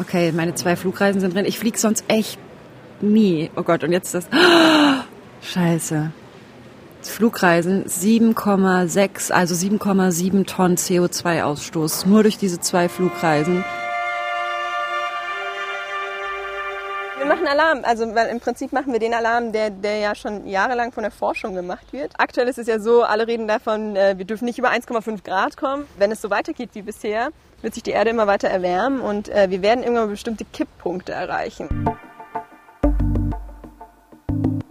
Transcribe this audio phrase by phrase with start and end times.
[0.00, 1.44] Okay, meine zwei Flugreisen sind drin.
[1.44, 2.38] Ich fliege sonst echt
[3.02, 3.50] nie.
[3.54, 4.26] Oh Gott, und jetzt das.
[5.42, 6.10] Scheiße.
[7.02, 12.08] Flugreisen 7,6, also 7,7 Tonnen CO2-Ausstoß.
[12.08, 13.62] Nur durch diese zwei Flugreisen.
[17.18, 20.46] Wir machen Alarm, also weil im Prinzip machen wir den Alarm, der, der ja schon
[20.46, 22.12] jahrelang von der Forschung gemacht wird.
[22.16, 25.58] Aktuell ist es ja so, alle reden davon, äh, wir dürfen nicht über 1,5 Grad
[25.58, 25.84] kommen.
[25.98, 27.30] Wenn es so weitergeht wie bisher,
[27.62, 31.68] wird sich die Erde immer weiter erwärmen und äh, wir werden irgendwann bestimmte Kipppunkte erreichen.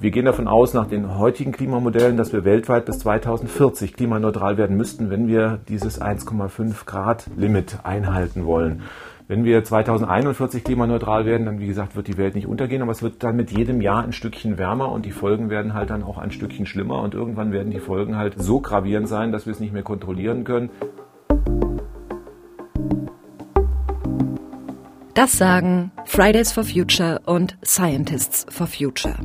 [0.02, 4.78] Wir gehen davon aus, nach den heutigen Klimamodellen, dass wir weltweit bis 2040 klimaneutral werden
[4.78, 8.84] müssten, wenn wir dieses 1,5 Grad Limit einhalten wollen.
[9.28, 13.04] Wenn wir 2041 klimaneutral werden, dann wie gesagt wird die Welt nicht untergehen, aber es
[13.04, 16.18] wird dann mit jedem Jahr ein Stückchen wärmer und die Folgen werden halt dann auch
[16.18, 19.60] ein Stückchen schlimmer und irgendwann werden die Folgen halt so gravierend sein, dass wir es
[19.60, 20.72] nicht mehr kontrollieren können.
[25.20, 29.18] Das sagen Fridays for Future und Scientists for Future.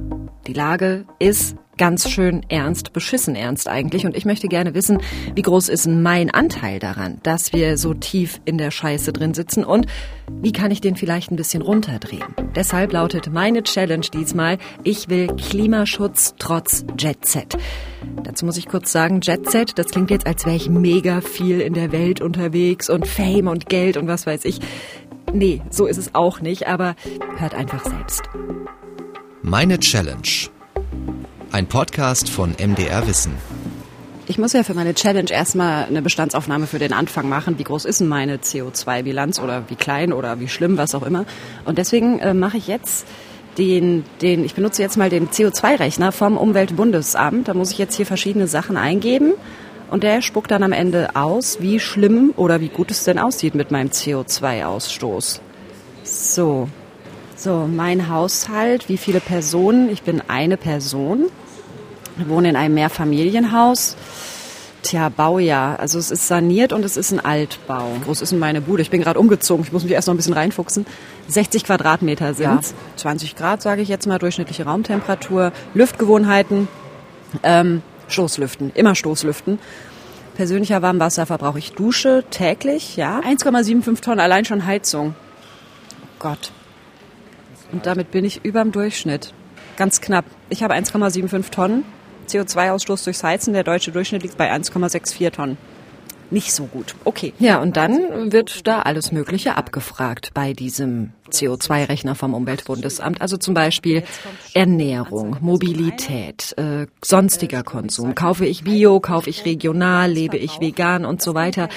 [0.44, 4.04] Die Lage ist ganz schön ernst, beschissen ernst eigentlich.
[4.04, 4.98] Und ich möchte gerne wissen,
[5.36, 9.62] wie groß ist mein Anteil daran, dass wir so tief in der Scheiße drin sitzen
[9.62, 9.86] und
[10.42, 12.24] wie kann ich den vielleicht ein bisschen runterdrehen?
[12.56, 17.56] Deshalb lautet meine Challenge diesmal, ich will Klimaschutz trotz Jet Set.
[18.24, 21.60] Dazu muss ich kurz sagen, Jet Set, das klingt jetzt, als wäre ich mega viel
[21.60, 24.58] in der Welt unterwegs und Fame und Geld und was weiß ich.
[25.32, 26.94] Nee, so ist es auch nicht, aber
[27.38, 28.22] hört einfach selbst.
[29.42, 30.48] Meine Challenge.
[31.50, 33.32] Ein Podcast von MDR Wissen.
[34.26, 37.58] Ich muss ja für meine Challenge erstmal eine Bestandsaufnahme für den Anfang machen.
[37.58, 41.26] Wie groß ist denn meine CO2-Bilanz oder wie klein oder wie schlimm, was auch immer.
[41.64, 43.06] Und deswegen äh, mache ich jetzt
[43.58, 47.48] den, den, ich benutze jetzt mal den CO2-Rechner vom Umweltbundesamt.
[47.48, 49.34] Da muss ich jetzt hier verschiedene Sachen eingeben
[49.90, 53.54] und der spuckt dann am Ende aus, wie schlimm oder wie gut es denn aussieht
[53.54, 55.40] mit meinem CO2-Ausstoß.
[56.02, 56.68] So.
[57.36, 59.90] So, mein Haushalt, wie viele Personen?
[59.90, 61.26] Ich bin eine Person.
[62.16, 63.96] Wohne in einem Mehrfamilienhaus.
[64.82, 65.80] Tja, Baujahr.
[65.80, 67.88] Also es ist saniert und es ist ein Altbau.
[67.96, 68.82] Wie groß ist denn meine Bude?
[68.82, 69.64] Ich bin gerade umgezogen.
[69.64, 70.86] Ich muss mich erst noch ein bisschen reinfuchsen.
[71.28, 72.60] 60 Quadratmeter sind ja.
[72.96, 75.52] 20 Grad, sage ich jetzt mal, durchschnittliche Raumtemperatur.
[75.72, 76.68] Lüftgewohnheiten.
[77.42, 79.58] Ähm, Stoßlüften, immer Stoßlüften.
[80.34, 81.56] Persönlicher Warmwasserverbrauch.
[81.56, 83.20] Ich dusche täglich, ja.
[83.20, 85.14] 1,75 Tonnen allein schon Heizung.
[86.02, 86.52] Oh Gott.
[87.72, 89.32] Und damit bin ich überm Durchschnitt.
[89.76, 90.24] Ganz knapp.
[90.48, 91.84] Ich habe 1,75 Tonnen
[92.28, 93.54] CO2-Ausstoß durchs Heizen.
[93.54, 95.56] Der deutsche Durchschnitt liegt bei 1,64 Tonnen
[96.30, 96.94] nicht so gut.
[97.04, 97.32] Okay.
[97.38, 103.20] Ja, und dann wird da alles Mögliche abgefragt bei diesem CO2-Rechner vom Umweltbundesamt.
[103.20, 104.02] Also zum Beispiel
[104.52, 108.14] Ernährung, Mobilität, äh, sonstiger Konsum.
[108.14, 111.68] Kaufe ich Bio, kaufe ich regional, lebe ich vegan und so weiter.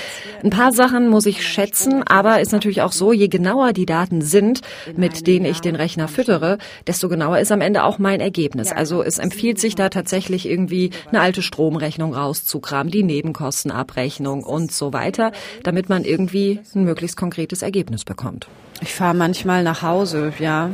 [0.44, 4.22] Ein paar Sachen muss ich schätzen, aber ist natürlich auch so, je genauer die Daten
[4.22, 4.62] sind,
[4.96, 8.72] mit denen ich den Rechner füttere, desto genauer ist am Ende auch mein Ergebnis.
[8.72, 14.94] Also es empfiehlt sich da tatsächlich irgendwie eine alte Stromrechnung rauszukramen, die Nebenkostenabrechnung und so
[14.94, 15.32] weiter,
[15.64, 18.48] damit man irgendwie ein möglichst konkretes Ergebnis bekommt.
[18.82, 20.70] Ich fahre manchmal nach Hause, ja.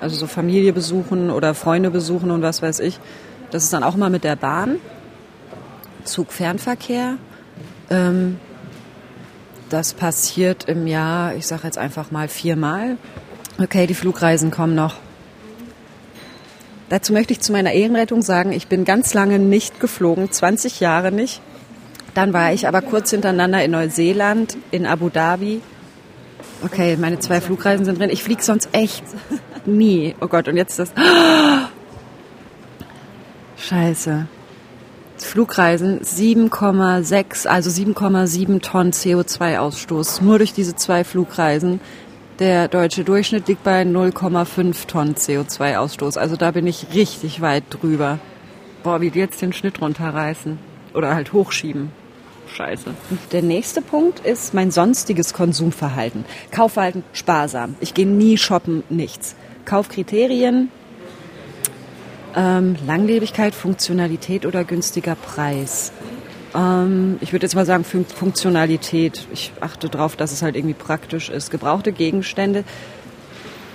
[0.00, 3.00] Also so Familie besuchen oder Freunde besuchen und was weiß ich.
[3.50, 4.76] Das ist dann auch immer mit der Bahn.
[6.04, 7.16] Zugfernverkehr.
[7.90, 8.38] Ähm,
[9.68, 12.96] das passiert im Jahr, ich sage jetzt einfach mal viermal.
[13.60, 14.96] Okay, die Flugreisen kommen noch.
[16.88, 21.12] Dazu möchte ich zu meiner Ehrenrettung sagen, ich bin ganz lange nicht geflogen, 20 Jahre
[21.12, 21.42] nicht.
[22.14, 25.60] Dann war ich aber kurz hintereinander in Neuseeland, in Abu Dhabi.
[26.64, 28.10] Okay, meine zwei Flugreisen sind drin.
[28.10, 29.04] Ich fliege sonst echt
[29.64, 30.14] nie.
[30.20, 30.92] Oh Gott, und jetzt das.
[33.56, 34.26] Scheiße.
[35.18, 40.22] Flugreisen 7,6, also 7,7 Tonnen CO2-Ausstoß.
[40.22, 41.80] Nur durch diese zwei Flugreisen.
[42.38, 46.18] Der deutsche Durchschnitt liegt bei 0,5 Tonnen CO2-Ausstoß.
[46.18, 48.20] Also da bin ich richtig weit drüber.
[48.84, 50.58] Boah, wie die jetzt den Schnitt runterreißen.
[50.94, 51.90] Oder halt hochschieben.
[52.54, 52.94] Scheiße.
[53.32, 56.24] Der nächste Punkt ist mein sonstiges Konsumverhalten.
[56.50, 57.76] Kaufverhalten sparsam.
[57.80, 59.36] Ich gehe nie shoppen, nichts.
[59.64, 60.70] Kaufkriterien,
[62.34, 65.92] ähm, Langlebigkeit, Funktionalität oder günstiger Preis.
[66.54, 69.26] Ähm, ich würde jetzt mal sagen Fun Funktionalität.
[69.32, 71.50] Ich achte darauf, dass es halt irgendwie praktisch ist.
[71.50, 72.64] Gebrauchte Gegenstände.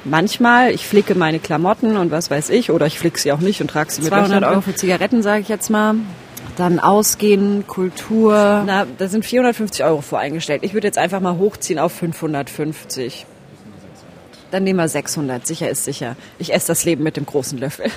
[0.06, 3.62] Manchmal, ich flicke meine Klamotten und was weiß ich, oder ich flicke sie auch nicht
[3.62, 5.96] und trage sie mit 200 Euro für Zigaretten, sage ich jetzt mal.
[6.56, 8.64] Dann Ausgehen, Kultur.
[8.66, 10.64] Na, da sind 450 Euro voreingestellt.
[10.64, 13.26] Ich würde jetzt einfach mal hochziehen auf 550.
[14.52, 15.48] Dann nehmen wir 600.
[15.48, 16.16] Sicher ist sicher.
[16.38, 17.88] Ich esse das Leben mit dem großen Löffel.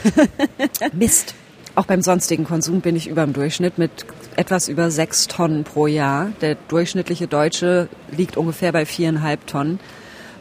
[0.92, 1.34] Mist.
[1.74, 3.90] Auch beim sonstigen Konsum bin ich über dem Durchschnitt mit
[4.36, 6.32] etwas über sechs Tonnen pro Jahr.
[6.40, 9.78] Der durchschnittliche Deutsche liegt ungefähr bei viereinhalb Tonnen.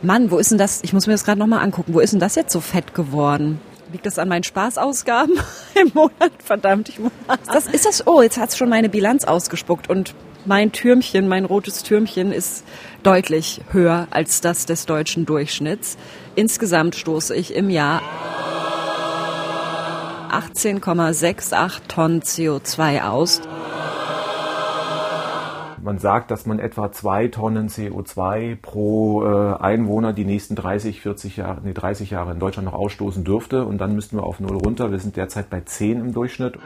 [0.02, 0.80] Mann, wo ist denn das?
[0.84, 1.94] Ich muss mir das gerade nochmal angucken.
[1.94, 3.60] Wo ist denn das jetzt so fett geworden?
[3.95, 5.39] Liegt das an meinen Spaßausgaben
[5.74, 6.33] im Monat?
[6.44, 7.13] Verdammt, ich muss.
[7.45, 8.06] Das ist das.
[8.06, 10.13] Oh, jetzt hat's schon meine Bilanz ausgespuckt und
[10.44, 12.65] mein Türmchen, mein rotes Türmchen ist
[13.03, 15.95] deutlich höher als das des deutschen Durchschnitts.
[16.36, 18.01] Insgesamt stoße ich im Jahr
[20.30, 23.39] 18,68 Tonnen CO2 aus.
[25.86, 31.38] Man sagt, dass man etwa zwei Tonnen CO2 pro äh, Einwohner die nächsten 30, 40
[31.38, 33.64] Jahre, nee, 30 Jahre in Deutschland noch ausstoßen dürfte.
[33.66, 34.90] Und dann müssten wir auf Null runter.
[34.90, 36.58] Wir sind derzeit bei 10 im Durchschnitt.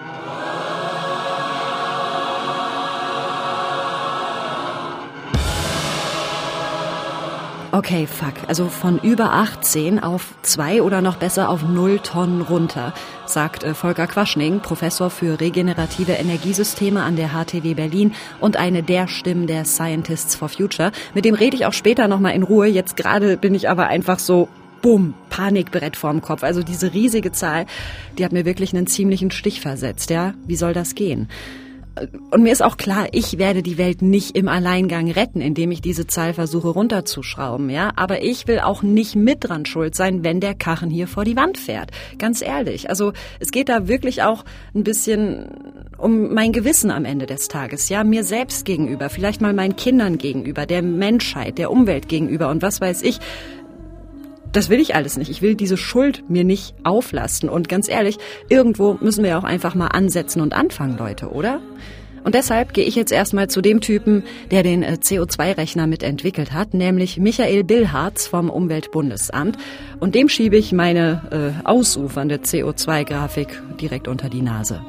[7.72, 8.34] Okay, fuck.
[8.48, 12.96] Also von über 18 auf zwei oder noch besser auf null Tonnen runter,
[13.28, 19.08] sagt äh, Volker Quaschning, Professor für regenerative Energiesysteme an der HTW Berlin und eine der
[19.08, 20.92] Stimmen der Scientists for Future.
[21.14, 22.66] Mit dem rede ich auch später nochmal in Ruhe.
[22.66, 24.50] Jetzt gerade bin ich aber einfach so
[24.82, 26.42] bumm, Panikbrett vorm Kopf.
[26.42, 27.68] Also diese riesige Zahl,
[28.18, 30.34] die hat mir wirklich einen ziemlichen Stich versetzt, ja?
[30.48, 31.28] Wie soll das gehen?
[32.32, 35.82] Und mir ist auch klar, ich werde die Welt nicht im Alleingang retten, indem ich
[35.82, 37.92] diese Zahl versuche runterzuschrauben, ja.
[37.96, 41.36] Aber ich will auch nicht mit dran schuld sein, wenn der Kachen hier vor die
[41.36, 41.92] Wand fährt.
[42.18, 42.90] Ganz ehrlich.
[42.90, 45.50] Also es geht da wirklich auch ein bisschen
[45.98, 48.04] um mein Gewissen am Ende des Tages, ja.
[48.04, 52.82] Mir selbst gegenüber, vielleicht mal meinen Kindern gegenüber, der Menschheit, der Umwelt gegenüber und was
[52.82, 53.20] weiß ich
[54.52, 55.30] das will ich alles nicht.
[55.30, 57.50] Ich will diese Schuld mir nicht auflasten.
[57.50, 58.18] Und ganz ehrlich,
[58.50, 61.62] irgendwo müssen wir auch einfach mal ansetzen und anfangen, Leute, oder?
[62.24, 66.74] Und deshalb gehe ich jetzt erstmal zu dem Typen, der den äh, CO2-Rechner mitentwickelt hat,
[66.74, 69.58] nämlich Michael Billharz vom Umweltbundesamt.
[70.00, 74.82] Und dem schiebe ich meine äh, ausufernde CO2-Grafik direkt unter die Nase.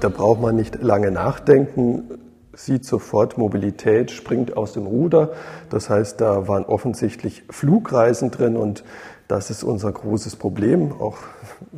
[0.00, 2.02] Da braucht man nicht lange nachdenken
[2.56, 5.30] sieht sofort, Mobilität springt aus dem Ruder.
[5.70, 8.82] Das heißt, da waren offensichtlich Flugreisen drin und
[9.28, 11.18] das ist unser großes Problem, auch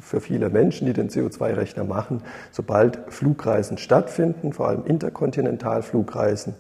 [0.01, 2.23] für viele Menschen, die den CO2-Rechner machen.
[2.53, 6.55] Sobald Flugreisen stattfinden, vor allem Interkontinentalflugreisen,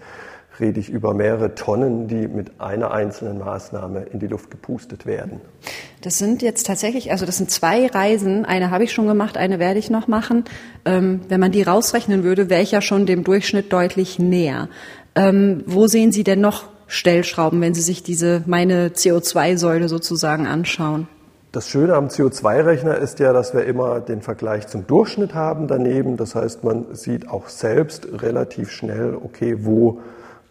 [0.60, 5.40] rede ich über mehrere Tonnen, die mit einer einzelnen Maßnahme in die Luft gepustet werden.
[6.02, 8.44] Das sind jetzt tatsächlich, also das sind zwei Reisen.
[8.44, 10.44] Eine habe ich schon gemacht, eine werde ich noch machen.
[10.84, 14.68] Ähm, wenn man die rausrechnen würde, wäre ich ja schon dem Durchschnitt deutlich näher.
[15.14, 21.08] Ähm, wo sehen Sie denn noch Stellschrauben, wenn Sie sich diese meine CO2-Säule sozusagen anschauen?
[21.50, 26.18] Das Schöne am CO2-Rechner ist ja, dass wir immer den Vergleich zum Durchschnitt haben daneben.
[26.18, 30.00] Das heißt, man sieht auch selbst relativ schnell, okay, wo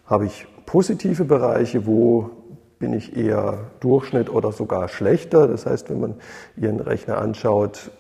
[0.08, 2.32] habe ich positive Bereiche, wo
[2.80, 5.48] bin ich eher Durchschnitt oder sogar schlechter.
[5.48, 6.16] Das heißt, wenn man
[6.56, 7.92] Ihren Rechner anschaut,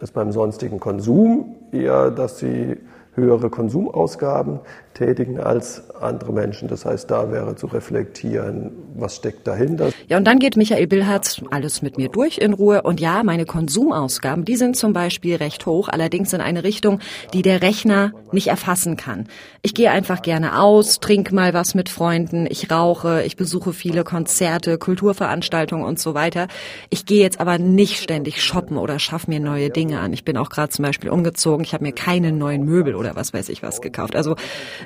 [0.00, 2.76] ist beim sonstigen Konsum eher, dass Sie
[3.14, 4.60] höhere Konsumausgaben
[4.94, 6.68] tätigen als andere Menschen.
[6.68, 9.90] Das heißt, da wäre zu reflektieren, was steckt dahinter.
[10.08, 12.82] Ja, und dann geht Michael Billharz alles mit mir durch in Ruhe.
[12.82, 17.00] Und ja, meine Konsumausgaben, die sind zum Beispiel recht hoch, allerdings in eine Richtung,
[17.32, 19.26] die der Rechner nicht erfassen kann.
[19.62, 24.04] Ich gehe einfach gerne aus, trinke mal was mit Freunden, ich rauche, ich besuche viele
[24.04, 26.48] Konzerte, Kulturveranstaltungen und so weiter.
[26.90, 30.12] Ich gehe jetzt aber nicht ständig shoppen oder schaffe mir neue Dinge an.
[30.12, 33.34] Ich bin auch gerade zum Beispiel umgezogen, ich habe mir keine neuen Möbel oder was
[33.34, 34.14] weiß ich was gekauft.
[34.14, 34.36] Also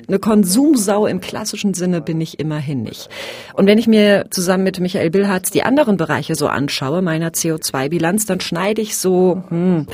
[0.07, 3.09] eine Konsumsau im klassischen Sinne bin ich immerhin nicht.
[3.53, 8.25] Und wenn ich mir zusammen mit Michael Billharz die anderen Bereiche so anschaue, meiner CO2-Bilanz,
[8.25, 9.85] dann schneide ich so hm,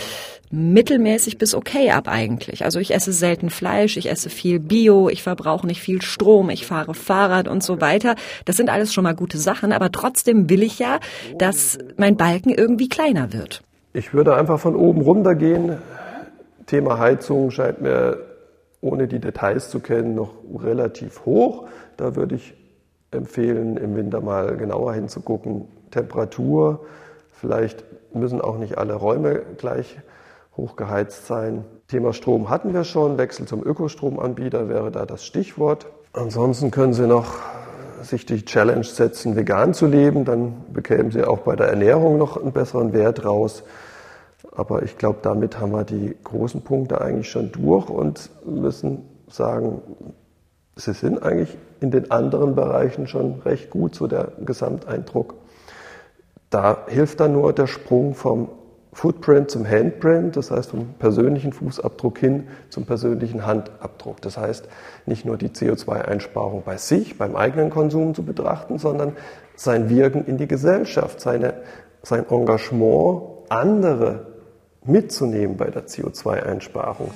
[0.53, 2.63] mittelmäßig bis okay ab eigentlich.
[2.63, 6.65] Also ich esse selten Fleisch, ich esse viel Bio, ich verbrauche nicht viel Strom, ich
[6.65, 8.15] fahre Fahrrad und so weiter.
[8.46, 11.00] Das sind alles schon mal gute Sachen, aber trotzdem will ich ja,
[11.38, 13.63] dass mein Balken irgendwie kleiner wird.
[13.94, 15.77] Ich würde einfach von oben runter gehen.
[16.74, 18.18] Thema Heizung scheint mir,
[18.82, 21.68] ohne die Details zu kennen, noch relativ hoch.
[21.98, 22.56] Da würde ich
[23.12, 25.68] empfehlen, im Winter mal genauer hinzugucken.
[25.92, 26.84] Temperatur,
[27.32, 30.00] vielleicht müssen auch nicht alle Räume gleich
[30.58, 31.63] hochgeheizt sein.
[31.89, 33.20] Thema Strom hatten wir schon.
[33.20, 35.86] Wechsel zum Ökostromanbieter wäre da das Stichwort.
[36.13, 37.36] Ansonsten können Sie noch
[38.01, 40.25] sich die Challenge setzen, vegan zu leben.
[40.25, 43.63] Dann bekämen Sie auch bei der Ernährung noch einen besseren Wert raus.
[44.56, 49.82] Aber ich glaube, damit haben wir die großen Punkte eigentlich schon durch und müssen sagen,
[50.76, 55.36] sie sind eigentlich in den anderen Bereichen schon recht gut, so der Gesamteindruck.
[56.50, 58.50] Da hilft dann nur der Sprung vom
[58.94, 64.22] Footprint zum Handprint, das heißt vom persönlichen Fußabdruck hin zum persönlichen Handabdruck.
[64.22, 64.70] Das heißt,
[65.08, 69.14] nicht nur die CO2-Einsparung bei sich, beim eigenen Konsum zu betrachten, sondern
[69.56, 71.56] sein Wirken in die Gesellschaft, seine,
[72.04, 74.33] sein Engagement, andere
[74.86, 77.12] mitzunehmen bei der CO2-Einsparung.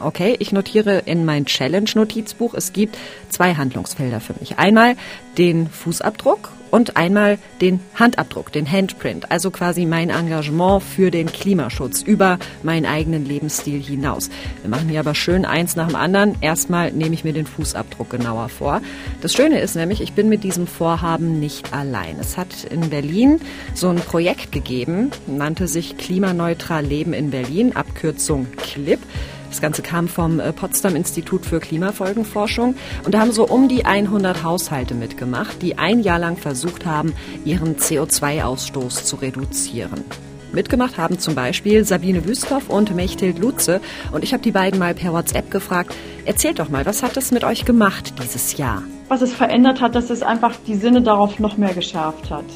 [0.00, 2.96] Okay, ich notiere in mein Challenge-Notizbuch, es gibt
[3.28, 4.58] zwei Handlungsfelder für mich.
[4.58, 4.96] Einmal
[5.36, 12.02] den Fußabdruck und einmal den Handabdruck, den Handprint, also quasi mein Engagement für den Klimaschutz
[12.02, 14.30] über meinen eigenen Lebensstil hinaus.
[14.62, 16.36] Wir machen hier aber schön eins nach dem anderen.
[16.40, 18.82] Erstmal nehme ich mir den Fußabdruck genauer vor.
[19.20, 22.16] Das Schöne ist nämlich, ich bin mit diesem Vorhaben nicht allein.
[22.20, 23.40] Es hat in Berlin
[23.74, 29.00] so ein Projekt gegeben, nannte sich Klimaneutral Leben in Berlin, Abkürzung CLIP.
[29.48, 32.74] Das Ganze kam vom äh, Potsdam Institut für Klimafolgenforschung
[33.04, 37.14] und da haben so um die 100 Haushalte mitgemacht, die ein Jahr lang versucht haben,
[37.44, 40.04] ihren CO2-Ausstoß zu reduzieren.
[40.52, 43.82] Mitgemacht haben zum Beispiel Sabine Wüsthoff und Mechthild Lutze.
[44.12, 47.32] Und ich habe die beiden mal per WhatsApp gefragt, erzählt doch mal, was hat es
[47.32, 48.82] mit euch gemacht dieses Jahr?
[49.08, 52.46] Was es verändert hat, dass es einfach die Sinne darauf noch mehr geschärft hat.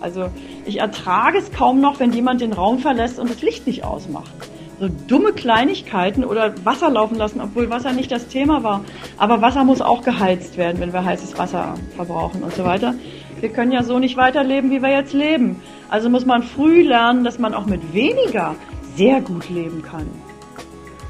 [0.00, 0.28] Also
[0.64, 4.32] ich ertrage es kaum noch, wenn jemand den Raum verlässt und das Licht nicht ausmacht
[4.78, 8.84] so dumme Kleinigkeiten oder Wasser laufen lassen, obwohl Wasser nicht das Thema war.
[9.16, 12.94] Aber Wasser muss auch geheizt werden, wenn wir heißes Wasser verbrauchen und so weiter.
[13.40, 15.62] Wir können ja so nicht weiterleben, wie wir jetzt leben.
[15.88, 18.54] Also muss man früh lernen, dass man auch mit weniger
[18.96, 20.06] sehr gut leben kann.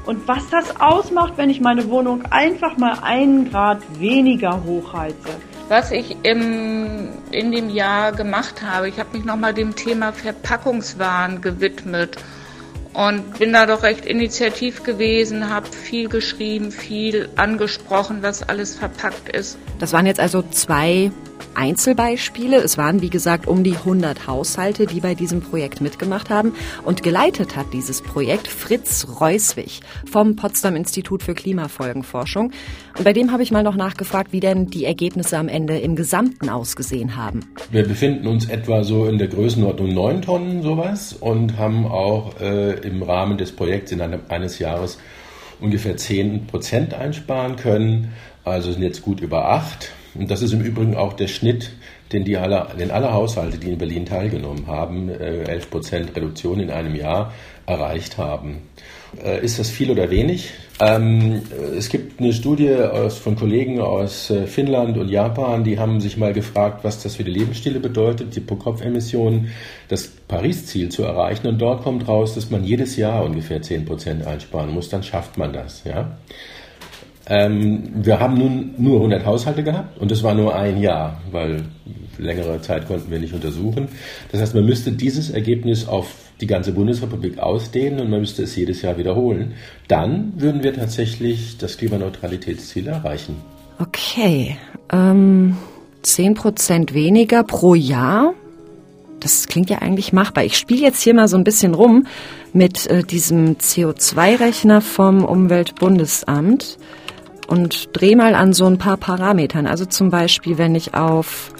[0.05, 5.29] Und was das ausmacht, wenn ich meine Wohnung einfach mal einen Grad weniger hochheize.
[5.67, 11.41] Was ich im, in dem Jahr gemacht habe, ich habe mich nochmal dem Thema Verpackungswaren
[11.41, 12.17] gewidmet
[12.97, 19.29] und bin da doch recht initiativ gewesen, habe viel geschrieben, viel angesprochen, was alles verpackt
[19.29, 19.59] ist.
[19.77, 21.11] Das waren jetzt also zwei
[21.55, 22.57] Einzelbeispiele.
[22.57, 26.53] Es waren, wie gesagt, um die 100 Haushalte, die bei diesem Projekt mitgemacht haben.
[26.85, 32.51] Und geleitet hat dieses Projekt Fritz Reuswig vom Potsdam Institut für Klimafolgenforschung.
[32.97, 35.95] Und bei dem habe ich mal noch nachgefragt, wie denn die Ergebnisse am Ende im
[35.95, 37.41] Gesamten ausgesehen haben.
[37.71, 42.73] Wir befinden uns etwa so in der Größenordnung 9 Tonnen sowas und haben auch äh,
[42.79, 44.99] im Rahmen des Projekts in einem, eines Jahres
[45.59, 48.13] ungefähr 10 Prozent einsparen können.
[48.43, 49.91] Also sind jetzt gut über 8.
[50.17, 51.71] Und das ist im Übrigen auch der Schnitt,
[52.11, 56.59] den, die alle, den alle Haushalte, die in Berlin teilgenommen haben, 11 äh, Prozent Reduktion
[56.59, 57.33] in einem Jahr
[57.65, 58.61] erreicht haben.
[59.23, 60.51] Äh, ist das viel oder wenig?
[60.79, 61.41] Ähm,
[61.75, 62.75] es gibt eine Studie
[63.09, 67.23] von Kollegen aus äh, Finnland und Japan, die haben sich mal gefragt, was das für
[67.23, 69.51] die Lebensstile bedeutet, die Pro-Kopf-Emissionen,
[69.87, 71.47] das Paris-Ziel zu erreichen.
[71.47, 74.89] Und dort kommt raus, dass man jedes Jahr ungefähr 10 Prozent einsparen muss.
[74.89, 75.83] Dann schafft man das.
[75.83, 76.17] Ja?
[77.29, 81.65] Ähm, wir haben nun nur 100 Haushalte gehabt und das war nur ein Jahr, weil
[82.17, 83.89] längere Zeit konnten wir nicht untersuchen.
[84.31, 88.55] Das heißt, man müsste dieses Ergebnis auf die ganze Bundesrepublik ausdehnen und man müsste es
[88.55, 89.53] jedes Jahr wiederholen.
[89.87, 93.35] Dann würden wir tatsächlich das Klimaneutralitätsziel erreichen.
[93.79, 94.57] Okay,
[94.91, 95.57] ähm,
[96.03, 98.33] 10% weniger pro Jahr.
[99.19, 100.45] Das klingt ja eigentlich machbar.
[100.45, 102.05] Ich spiele jetzt hier mal so ein bisschen rum
[102.53, 106.77] mit äh, diesem CO2-Rechner vom Umweltbundesamt
[107.47, 109.65] und drehe mal an so ein paar Parametern.
[109.67, 111.51] Also zum Beispiel, wenn ich auf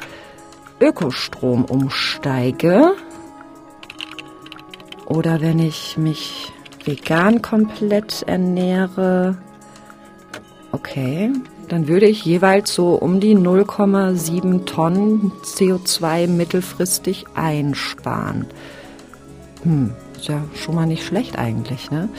[0.79, 2.93] Ökostrom umsteige
[5.05, 6.51] oder wenn ich mich
[6.83, 9.37] vegan komplett ernähre.
[10.71, 11.31] Okay,
[11.69, 18.45] dann würde ich jeweils so um die 0,7 Tonnen CO2 mittelfristig einsparen.
[19.63, 22.09] Hm, ist ja schon mal nicht schlecht eigentlich, ne?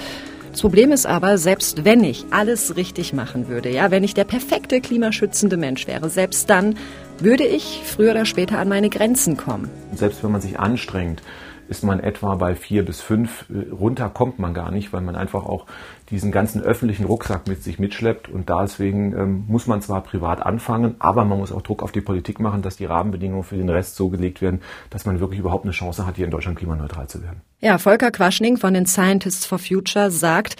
[0.50, 4.24] Das Problem ist aber, selbst wenn ich alles richtig machen würde, ja, wenn ich der
[4.24, 6.76] perfekte klimaschützende Mensch wäre, selbst dann
[7.20, 9.70] würde ich früher oder später an meine Grenzen kommen.
[9.94, 11.22] Selbst wenn man sich anstrengt,
[11.68, 13.44] ist man etwa bei vier bis fünf.
[13.70, 15.66] Runter kommt man gar nicht, weil man einfach auch
[16.10, 18.28] diesen ganzen öffentlichen Rucksack mit sich mitschleppt.
[18.28, 22.00] Und deswegen ähm, muss man zwar privat anfangen, aber man muss auch Druck auf die
[22.00, 24.60] Politik machen, dass die Rahmenbedingungen für den Rest so gelegt werden,
[24.90, 27.42] dass man wirklich überhaupt eine Chance hat, hier in Deutschland klimaneutral zu werden.
[27.60, 30.56] Ja, Volker Quaschning von den Scientists for Future sagt,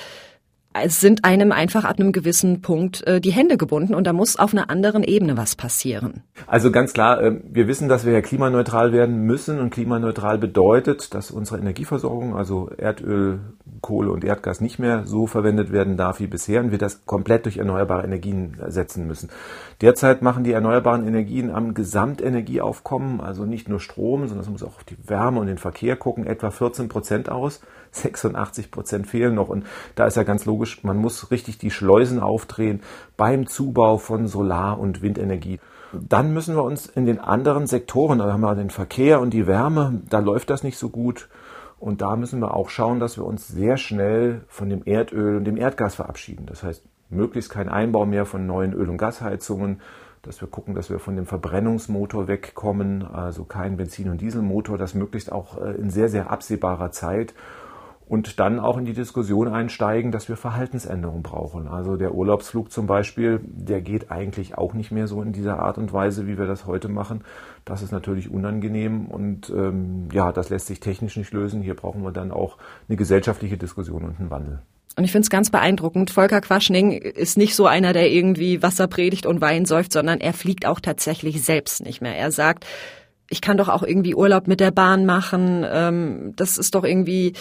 [0.87, 4.53] sind einem einfach ab einem gewissen Punkt äh, die Hände gebunden und da muss auf
[4.53, 6.23] einer anderen Ebene was passieren.
[6.47, 11.15] Also ganz klar, äh, wir wissen, dass wir ja klimaneutral werden müssen und klimaneutral bedeutet,
[11.15, 13.41] dass unsere Energieversorgung, also Erdöl,
[13.81, 17.45] Kohle und Erdgas nicht mehr so verwendet werden darf wie bisher und wir das komplett
[17.45, 19.31] durch erneuerbare Energien ersetzen müssen.
[19.81, 24.77] Derzeit machen die erneuerbaren Energien am Gesamtenergieaufkommen, also nicht nur Strom, sondern es muss auch
[24.77, 27.61] auf die Wärme und den Verkehr gucken, etwa 14 Prozent aus.
[27.91, 29.49] 86 Prozent fehlen noch.
[29.49, 32.81] Und da ist ja ganz logisch, man muss richtig die Schleusen aufdrehen
[33.17, 35.61] beim Zubau von Solar- und Windenergie.
[35.93, 39.47] Dann müssen wir uns in den anderen Sektoren, da haben wir den Verkehr und die
[39.47, 41.29] Wärme, da läuft das nicht so gut.
[41.79, 45.45] Und da müssen wir auch schauen, dass wir uns sehr schnell von dem Erdöl und
[45.45, 46.47] dem Erdgas verabschieden.
[46.47, 49.81] Das heißt, möglichst kein Einbau mehr von neuen Öl- und Gasheizungen,
[50.23, 54.95] dass wir gucken, dass wir von dem Verbrennungsmotor wegkommen, also kein Benzin- und Dieselmotor, das
[54.95, 57.35] möglichst auch äh, in sehr, sehr absehbarer Zeit
[58.09, 61.69] und dann auch in die Diskussion einsteigen, dass wir Verhaltensänderungen brauchen.
[61.69, 65.77] Also der Urlaubsflug zum Beispiel, der geht eigentlich auch nicht mehr so in dieser Art
[65.77, 67.23] und Weise, wie wir das heute machen.
[67.65, 71.61] Das ist natürlich unangenehm und ähm, ja, das lässt sich technisch nicht lösen.
[71.61, 72.57] Hier brauchen wir dann auch
[72.89, 74.63] eine gesellschaftliche Diskussion und einen Wandel.
[74.97, 76.11] Und ich finde es ganz beeindruckend.
[76.11, 80.33] Volker Quaschning ist nicht so einer, der irgendwie Wasser predigt und Wein säuft, sondern er
[80.33, 82.17] fliegt auch tatsächlich selbst nicht mehr.
[82.17, 82.67] Er sagt,
[83.31, 85.65] ich kann doch auch irgendwie Urlaub mit der Bahn machen.
[85.69, 87.35] Ähm, das ist doch irgendwie,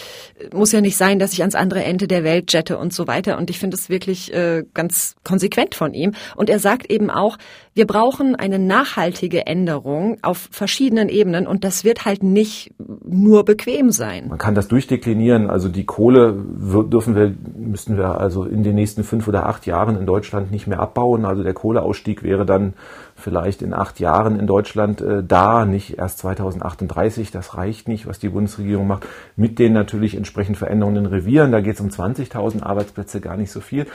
[0.52, 3.38] muss ja nicht sein, dass ich ans andere Ende der Welt jette und so weiter.
[3.38, 6.12] Und ich finde es wirklich äh, ganz konsequent von ihm.
[6.36, 7.38] Und er sagt eben auch,
[7.78, 12.74] wir brauchen eine nachhaltige Änderung auf verschiedenen Ebenen und das wird halt nicht
[13.06, 14.26] nur bequem sein.
[14.28, 15.48] Man kann das durchdeklinieren.
[15.48, 19.96] Also die Kohle dürfen wir, müssten wir also in den nächsten fünf oder acht Jahren
[19.96, 21.24] in Deutschland nicht mehr abbauen.
[21.24, 22.72] Also der Kohleausstieg wäre dann
[23.14, 27.30] vielleicht in acht Jahren in Deutschland äh, da, nicht erst 2038.
[27.30, 29.06] Das reicht nicht, was die Bundesregierung macht.
[29.36, 31.52] Mit den natürlich entsprechend Veränderungen in Revieren.
[31.52, 33.86] Da geht es um 20.000 Arbeitsplätze, gar nicht so viel.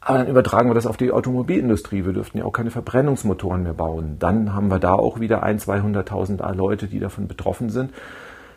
[0.00, 2.06] Aber dann übertragen wir das auf die Automobilindustrie.
[2.06, 4.16] Wir dürften ja auch keine Verbrennungsmotoren mehr bauen.
[4.18, 7.92] Dann haben wir da auch wieder ein, 200.000 Leute, die davon betroffen sind.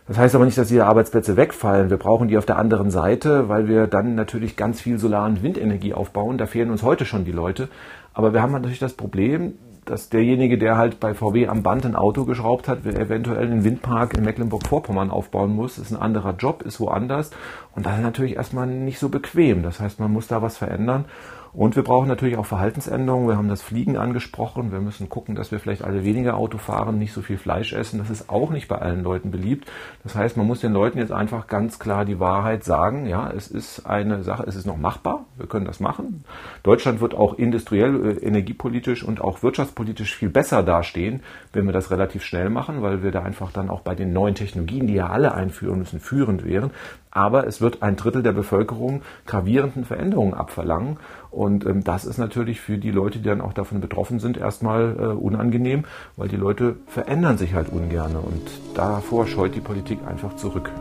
[0.08, 1.90] Das heißt aber nicht, dass diese Arbeitsplätze wegfallen.
[1.90, 5.44] Wir brauchen die auf der anderen Seite, weil wir dann natürlich ganz viel Solar- und
[5.44, 6.38] Windenergie aufbauen.
[6.38, 7.70] Da fehlen uns heute schon die Leute.
[8.14, 9.54] Aber wir haben natürlich das Problem,
[9.86, 14.14] dass derjenige, der halt bei VW am Band ein Auto geschraubt hat, eventuell einen Windpark
[14.14, 15.78] in Mecklenburg-Vorpommern aufbauen muss.
[15.78, 17.32] Ist ein anderer Job, ist woanders.
[17.76, 19.64] Und das ist natürlich erstmal nicht so bequem.
[19.64, 21.06] Das heißt, man muss da was verändern.
[21.54, 23.28] Und wir brauchen natürlich auch Verhaltensänderungen.
[23.28, 24.72] Wir haben das Fliegen angesprochen.
[24.72, 28.00] Wir müssen gucken, dass wir vielleicht alle weniger Auto fahren, nicht so viel Fleisch essen.
[28.00, 29.72] Das ist auch nicht bei allen Leuten beliebt.
[30.02, 33.06] Das heißt, man muss den Leuten jetzt einfach ganz klar die Wahrheit sagen.
[33.06, 35.26] Ja, es ist eine Sache, es ist noch machbar.
[35.38, 36.24] Wir können das machen.
[36.64, 41.92] Deutschland wird auch industriell, äh, energiepolitisch und auch wirtschaftspolitisch viel besser dastehen, wenn wir das
[41.92, 45.10] relativ schnell machen, weil wir da einfach dann auch bei den neuen Technologien, die ja
[45.10, 46.72] alle einführen müssen, führend wären
[47.14, 50.98] aber es wird ein Drittel der Bevölkerung gravierenden Veränderungen abverlangen.
[51.30, 54.96] Und ähm, das ist natürlich für die Leute, die dann auch davon betroffen sind, erstmal
[55.00, 55.86] äh, unangenehm,
[56.18, 58.16] weil die Leute verändern sich halt ungern.
[58.16, 60.72] Und davor scheut die Politik einfach zurück.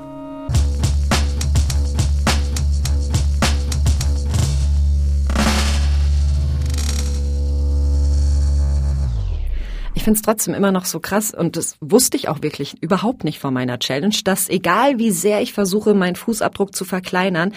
[10.02, 13.22] Ich finde es trotzdem immer noch so krass und das wusste ich auch wirklich überhaupt
[13.22, 17.52] nicht vor meiner Challenge, dass egal wie sehr ich versuche, meinen Fußabdruck zu verkleinern,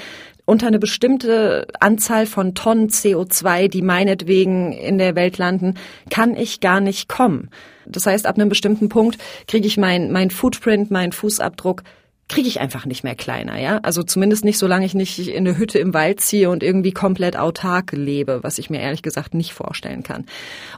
[0.45, 5.73] unter eine bestimmte Anzahl von Tonnen CO2, die meinetwegen in der Welt landen,
[6.11, 7.49] kann ich gar nicht kommen.
[7.87, 11.81] Das heißt, ab einem bestimmten Punkt kriege ich mein, mein Footprint, meinen Fußabdruck
[12.27, 13.79] kriege ich einfach nicht mehr kleiner, ja.
[13.83, 17.37] Also zumindest nicht, solange ich nicht in eine Hütte im Wald ziehe und irgendwie komplett
[17.37, 20.25] autark lebe, was ich mir ehrlich gesagt nicht vorstellen kann.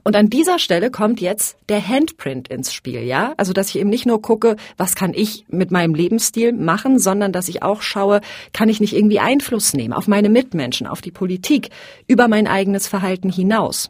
[0.03, 3.33] Und an dieser Stelle kommt jetzt der Handprint ins Spiel, ja.
[3.37, 7.31] Also dass ich eben nicht nur gucke, was kann ich mit meinem Lebensstil machen, sondern
[7.31, 8.19] dass ich auch schaue,
[8.51, 11.69] kann ich nicht irgendwie Einfluss nehmen auf meine Mitmenschen, auf die Politik,
[12.07, 13.89] über mein eigenes Verhalten hinaus.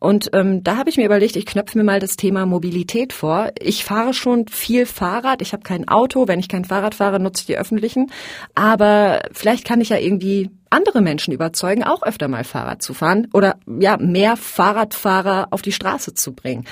[0.00, 3.50] Und ähm, da habe ich mir überlegt, ich knöpfe mir mal das Thema Mobilität vor.
[3.60, 5.42] Ich fahre schon viel Fahrrad.
[5.42, 6.28] Ich habe kein Auto.
[6.28, 8.12] Wenn ich kein Fahrrad fahre, nutze ich die öffentlichen.
[8.54, 13.28] Aber vielleicht kann ich ja irgendwie andere Menschen überzeugen, auch öfter mal Fahrrad zu fahren
[13.32, 16.64] oder ja mehr Fahrradfahrer auf die Straße zu bringen.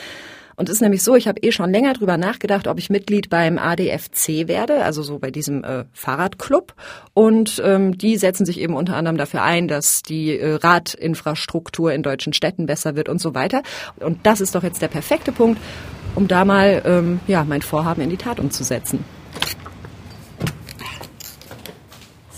[0.56, 3.28] Und es ist nämlich so, ich habe eh schon länger drüber nachgedacht, ob ich Mitglied
[3.28, 6.74] beim ADFC werde, also so bei diesem äh, Fahrradclub.
[7.12, 12.02] Und ähm, die setzen sich eben unter anderem dafür ein, dass die äh, Radinfrastruktur in
[12.02, 13.62] deutschen Städten besser wird und so weiter.
[14.00, 15.60] Und das ist doch jetzt der perfekte Punkt,
[16.14, 19.04] um da mal ähm, ja, mein Vorhaben in die Tat umzusetzen.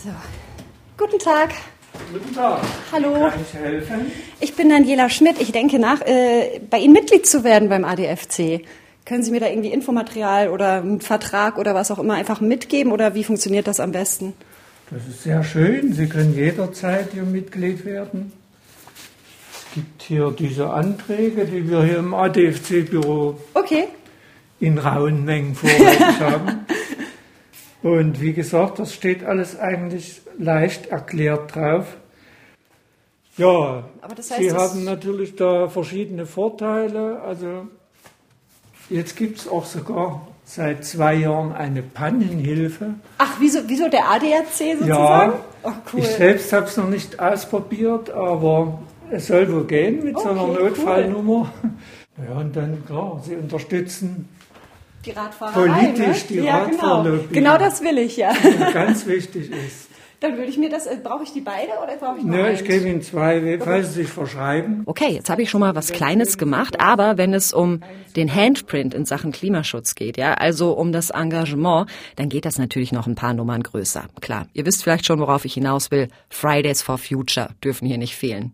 [0.02, 0.10] So.
[0.96, 1.50] Guten Tag.
[2.12, 2.60] Guten Tag.
[2.92, 3.12] Hallo.
[3.12, 4.12] Kann ich helfen?
[4.40, 5.40] Ich bin Daniela Schmidt.
[5.40, 8.64] Ich denke nach, äh, bei Ihnen Mitglied zu werden beim ADFC.
[9.04, 12.92] Können Sie mir da irgendwie Infomaterial oder einen Vertrag oder was auch immer einfach mitgeben
[12.92, 14.34] oder wie funktioniert das am besten?
[14.90, 15.92] Das ist sehr schön.
[15.92, 18.32] Sie können jederzeit Ihr Mitglied werden.
[19.52, 23.84] Es gibt hier diese Anträge, die wir hier im ADFC-Büro okay.
[24.60, 26.66] in rauen Mengen vorrätig haben.
[27.82, 31.96] Und wie gesagt, das steht alles eigentlich leicht erklärt drauf.
[33.36, 33.84] Ja,
[34.16, 37.20] das heißt, Sie haben natürlich da verschiedene Vorteile.
[37.22, 37.68] Also
[38.90, 42.94] jetzt gibt es auch sogar seit zwei Jahren eine Pannenhilfe.
[43.18, 44.88] Ach, wieso, wieso der ADAC sozusagen?
[44.88, 46.00] Ja, oh, cool.
[46.00, 50.30] ich selbst habe es noch nicht ausprobiert, aber es soll wohl gehen mit okay, so
[50.30, 51.52] einer Notfallnummer.
[51.62, 51.70] Cool.
[52.28, 54.28] Ja, und dann, klar, Sie unterstützen
[55.04, 57.34] die Radfahrer politisch die ja, Radfahrerlobby.
[57.34, 57.52] Genau.
[57.52, 58.32] genau das will ich, ja.
[58.72, 59.88] Ganz wichtig ist.
[60.20, 62.42] Dann würde ich mir das, äh, brauche ich die beide oder brauche ich nur Nö,
[62.42, 62.60] eins?
[62.60, 64.82] ich gebe Ihnen zwei, falls Sie sich verschreiben.
[64.86, 67.82] Okay, jetzt habe ich schon mal was Kleines gemacht, aber wenn es um
[68.16, 72.90] den Handprint in Sachen Klimaschutz geht, ja, also um das Engagement, dann geht das natürlich
[72.90, 74.06] noch ein paar Nummern größer.
[74.20, 76.08] Klar, ihr wisst vielleicht schon, worauf ich hinaus will.
[76.28, 78.52] Fridays for Future dürfen hier nicht fehlen.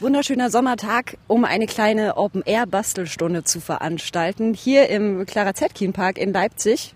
[0.00, 4.54] Wunderschöner Sommertag, um eine kleine Open-Air-Bastelstunde zu veranstalten.
[4.54, 6.94] Hier im Clara Zetkin Park in Leipzig.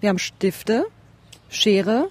[0.00, 0.86] Wir haben Stifte,
[1.48, 2.08] Schere,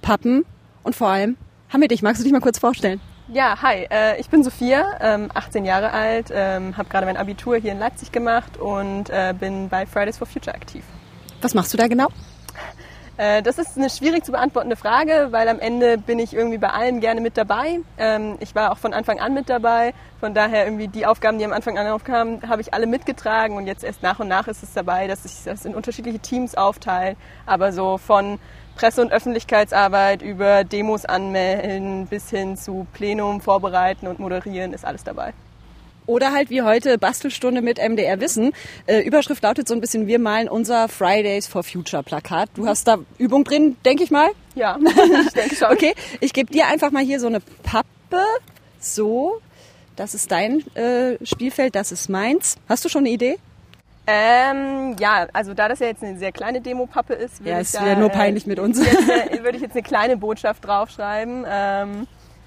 [0.00, 0.46] Pappen
[0.82, 1.36] und vor allem
[1.68, 2.00] haben wir dich.
[2.00, 3.02] Magst du dich mal kurz vorstellen?
[3.28, 7.58] Ja, hi, äh, ich bin Sophia, ähm, 18 Jahre alt, ähm, habe gerade mein Abitur
[7.58, 10.84] hier in Leipzig gemacht und äh, bin bei Fridays for Future aktiv.
[11.42, 12.08] Was machst du da genau?
[13.18, 16.68] Äh, das ist eine schwierig zu beantwortende Frage, weil am Ende bin ich irgendwie bei
[16.68, 17.80] allen gerne mit dabei.
[17.96, 19.94] Ähm, ich war auch von Anfang an mit dabei.
[20.20, 23.66] Von daher irgendwie die Aufgaben, die am Anfang an aufkamen, habe ich alle mitgetragen und
[23.66, 27.16] jetzt erst nach und nach ist es dabei, dass sich das in unterschiedliche Teams aufteilt.
[27.46, 28.38] Aber so von
[28.76, 35.04] Presse- und Öffentlichkeitsarbeit über Demos anmelden bis hin zu Plenum vorbereiten und moderieren ist alles
[35.04, 35.32] dabei.
[36.06, 38.52] Oder halt wie heute Bastelstunde mit MDR Wissen.
[38.86, 42.48] Äh, Überschrift lautet so ein bisschen, wir malen unser Fridays for Future Plakat.
[42.54, 44.28] Du hast da Übung drin, denke ich mal.
[44.54, 44.78] Ja,
[45.26, 45.72] ich denke schon.
[45.72, 47.86] Okay, ich gebe dir einfach mal hier so eine Pappe.
[48.78, 49.40] So,
[49.96, 52.56] das ist dein äh, Spielfeld, das ist meins.
[52.68, 53.38] Hast du schon eine Idee?
[54.06, 57.66] Ähm, ja, also da das ja jetzt eine sehr kleine Demo-Pappe ist, würde Ja, ich
[57.66, 58.78] es da, nur peinlich mit uns.
[58.78, 61.44] Jetzt, äh, würde ich jetzt eine kleine Botschaft draufschreiben.
[61.48, 62.06] Ähm,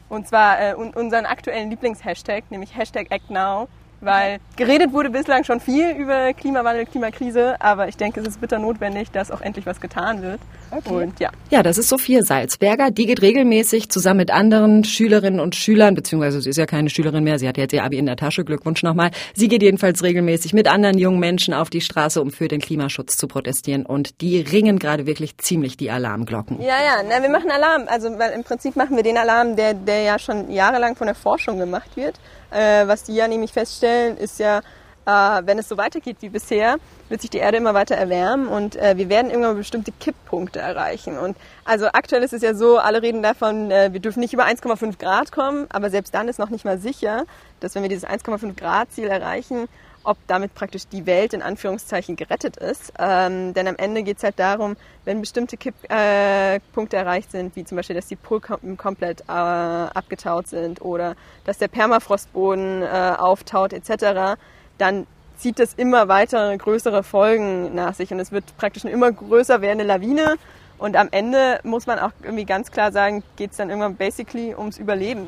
[0.09, 3.67] und zwar äh, un unseren aktuellen Lieblingshashtag, nämlich Hashtag ActNow.
[4.01, 8.59] Weil geredet wurde bislang schon viel über Klimawandel, Klimakrise, aber ich denke, es ist bitter
[8.59, 10.39] notwendig, dass auch endlich was getan wird.
[10.71, 11.03] Okay.
[11.03, 11.31] Und ja.
[11.49, 12.91] Ja, das ist Sophia Salzberger.
[12.91, 17.23] Die geht regelmäßig zusammen mit anderen Schülerinnen und Schülern, beziehungsweise sie ist ja keine Schülerin
[17.23, 19.11] mehr, sie hat jetzt ihr Abi in der Tasche, Glückwunsch nochmal.
[19.33, 23.17] Sie geht jedenfalls regelmäßig mit anderen jungen Menschen auf die Straße, um für den Klimaschutz
[23.17, 23.85] zu protestieren.
[23.85, 26.61] Und die ringen gerade wirklich ziemlich die Alarmglocken.
[26.61, 27.83] Ja, ja, na, wir machen Alarm.
[27.87, 31.15] Also weil im Prinzip machen wir den Alarm, der, der ja schon jahrelang von der
[31.15, 32.19] Forschung gemacht wird.
[32.51, 34.59] Äh, was die ja nämlich feststellen, ist ja,
[35.05, 36.77] äh, wenn es so weitergeht wie bisher,
[37.09, 41.17] wird sich die Erde immer weiter erwärmen und äh, wir werden irgendwann bestimmte Kipppunkte erreichen.
[41.17, 44.45] Und also aktuell ist es ja so, alle reden davon, äh, wir dürfen nicht über
[44.45, 47.25] 1,5 Grad kommen, aber selbst dann ist noch nicht mal sicher,
[47.59, 49.67] dass wenn wir dieses 1,5 Grad Ziel erreichen,
[50.09, 52.91] ob damit praktisch die Welt in Anführungszeichen gerettet ist.
[52.97, 57.63] Ähm, denn am Ende geht es halt darum, wenn bestimmte Kipppunkte äh, erreicht sind, wie
[57.63, 63.71] zum Beispiel, dass die Polkappen komplett äh, abgetaut sind oder dass der Permafrostboden äh, auftaut
[63.71, 64.39] etc.,
[64.79, 65.05] dann
[65.37, 69.61] zieht das immer weiter größere Folgen nach sich und es wird praktisch eine immer größer
[69.61, 70.37] werdende Lawine.
[70.79, 74.55] Und am Ende muss man auch irgendwie ganz klar sagen, geht es dann irgendwann basically
[74.55, 75.27] ums Überleben.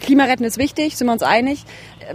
[0.00, 1.64] Klimaretten ist wichtig, sind wir uns einig.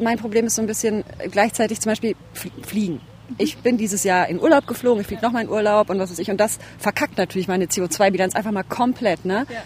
[0.02, 3.02] Mein Problem ist so ein bisschen gleichzeitig zum Beispiel Fliegen.
[3.38, 6.20] Ich bin dieses Jahr in Urlaub geflogen, ich fliege nochmal in Urlaub und was weiß
[6.20, 6.30] ich.
[6.30, 9.26] Und das verkackt natürlich meine CO2-Bilanz einfach mal komplett.
[9.26, 9.46] Ne?
[9.50, 9.62] Ja.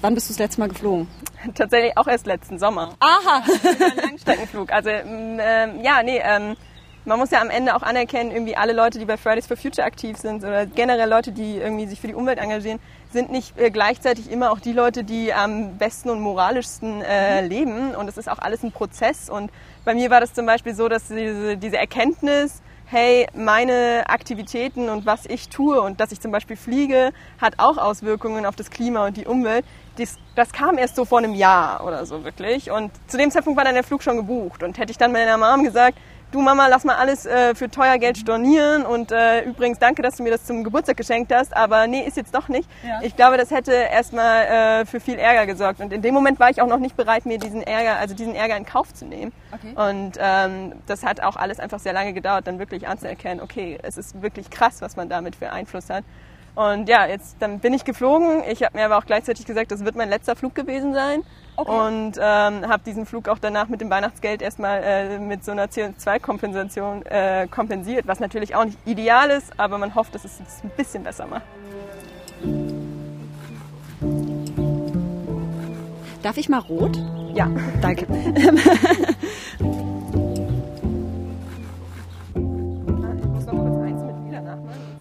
[0.00, 1.08] Wann bist du das letzte Mal geflogen?
[1.54, 2.94] Tatsächlich auch erst letzten Sommer.
[3.00, 3.42] Aha!
[3.62, 4.72] Ein Langstreckenflug.
[4.72, 6.56] Also ähm, ja, nee, ähm,
[7.04, 9.86] man muss ja am Ende auch anerkennen, irgendwie alle Leute, die bei Fridays for Future
[9.86, 12.78] aktiv sind oder generell Leute, die irgendwie sich für die Umwelt engagieren,
[13.12, 17.94] sind nicht äh, gleichzeitig immer auch die Leute, die am besten und moralischsten äh, leben.
[17.94, 19.30] Und es ist auch alles ein Prozess.
[19.30, 19.50] Und
[19.84, 25.04] bei mir war das zum Beispiel so, dass diese, diese Erkenntnis, hey, meine Aktivitäten und
[25.04, 29.06] was ich tue und dass ich zum Beispiel fliege, hat auch Auswirkungen auf das Klima
[29.06, 29.64] und die Umwelt.
[29.96, 32.70] Das, das kam erst so vor einem Jahr oder so wirklich.
[32.70, 34.62] Und zu dem Zeitpunkt war dann der Flug schon gebucht.
[34.62, 35.98] Und hätte ich dann meiner Mom gesagt,
[36.30, 40.16] du Mama, lass mal alles äh, für teuer Geld stornieren und äh, übrigens danke, dass
[40.16, 42.68] du mir das zum Geburtstag geschenkt hast, aber nee, ist jetzt doch nicht.
[42.82, 43.00] Ja.
[43.02, 44.44] Ich glaube, das hätte erstmal
[44.82, 47.26] äh, für viel Ärger gesorgt und in dem Moment war ich auch noch nicht bereit,
[47.26, 49.32] mir diesen Ärger, also diesen Ärger in Kauf zu nehmen.
[49.52, 49.74] Okay.
[49.74, 53.96] Und ähm, das hat auch alles einfach sehr lange gedauert, dann wirklich anzuerkennen, okay, es
[53.96, 56.04] ist wirklich krass, was man damit für Einfluss hat.
[56.54, 58.42] Und ja, jetzt dann bin ich geflogen.
[58.50, 61.22] Ich habe mir aber auch gleichzeitig gesagt, das wird mein letzter Flug gewesen sein.
[61.58, 61.72] Okay.
[61.72, 65.66] Und ähm, habe diesen Flug auch danach mit dem Weihnachtsgeld erstmal äh, mit so einer
[65.66, 70.62] CO2-Kompensation äh, kompensiert, was natürlich auch nicht ideal ist, aber man hofft, dass es es
[70.62, 71.42] ein bisschen besser macht.
[76.22, 76.96] Darf ich mal rot?
[77.34, 77.50] Ja.
[77.82, 78.06] Danke.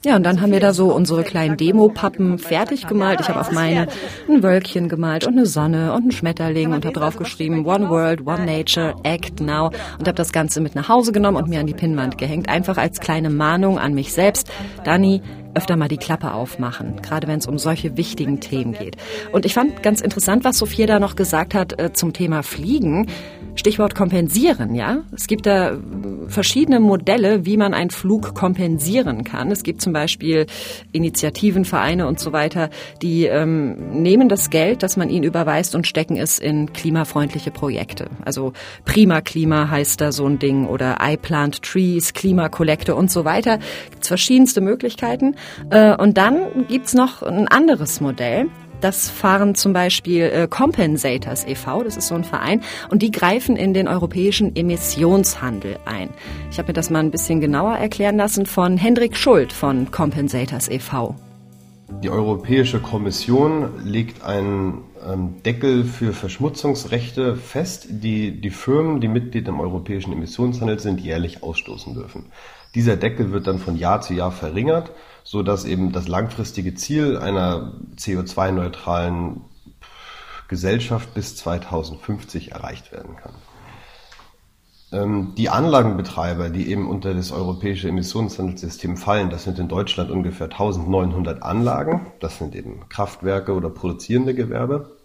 [0.08, 3.20] Ja, und dann haben wir da so unsere kleinen Demo-Pappen fertig gemalt.
[3.20, 3.88] Ich habe auf meine
[4.30, 8.46] ein Wölkchen gemalt und eine Sonne und einen Schmetterling und habe draufgeschrieben One World, One
[8.46, 9.65] Nature, Act Now
[10.00, 12.48] und habe das Ganze mit nach Hause genommen und mir an die Pinnwand gehängt.
[12.48, 14.50] Einfach als kleine Mahnung an mich selbst.
[14.86, 15.22] Dani,
[15.56, 18.96] öfter mal die Klappe aufmachen, gerade wenn es um solche wichtigen Themen geht.
[19.34, 23.08] Und ich fand ganz interessant, was Sophia da noch gesagt hat äh, zum Thema Fliegen.
[23.58, 25.00] Stichwort kompensieren, ja.
[25.15, 25.78] Es gibt da
[26.28, 29.52] verschiedene Modelle, wie man einen Flug kompensieren kann.
[29.52, 30.46] Es gibt zum Beispiel
[30.91, 32.70] Initiativen, Vereine und so weiter,
[33.02, 38.08] die ähm, nehmen das Geld, das man ihnen überweist und stecken es in klimafreundliche Projekte.
[38.24, 38.54] Also
[38.86, 43.60] Prima Klima heißt da so ein Ding oder I Plant Trees, Klimakollekte und so weiter.
[43.89, 45.36] Gibt's verschiedenste Möglichkeiten.
[45.70, 48.50] Äh, und dann gibt's noch ein anderes Modell.
[48.82, 53.56] Das fahren zum Beispiel äh, Compensators e.V., das ist so ein Verein, und die greifen
[53.56, 56.10] in den europäischen Emissionshandel ein.
[56.52, 60.70] Ich habe mir das mal ein bisschen genauer erklären lassen von Hendrik Schuld von Compensators
[60.70, 61.16] e.V.
[62.04, 69.48] Die Europäische Kommission legt einen ähm, Deckel für Verschmutzungsrechte fest, die die Firmen, die Mitglied
[69.48, 72.26] im europäischen Emissionshandel sind, jährlich ausstoßen dürfen.
[72.76, 74.92] Dieser Deckel wird dann von Jahr zu Jahr verringert
[75.28, 79.42] so dass eben das langfristige Ziel einer CO2-neutralen
[80.48, 83.34] Gesellschaft bis 2050 erreicht werden kann.
[84.94, 90.46] Ähm, die Anlagenbetreiber, die eben unter das europäische Emissionshandelssystem fallen, das sind in Deutschland ungefähr
[90.46, 94.96] 1900 Anlagen, das sind eben Kraftwerke oder produzierende Gewerbe.